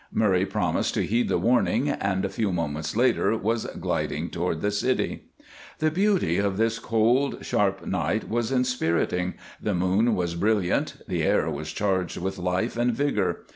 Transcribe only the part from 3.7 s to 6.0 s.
gliding toward the city. The